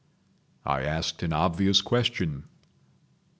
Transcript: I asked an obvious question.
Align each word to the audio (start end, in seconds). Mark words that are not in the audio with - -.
I 0.65 0.81
asked 0.81 1.21
an 1.21 1.31
obvious 1.31 1.79
question. 1.83 2.45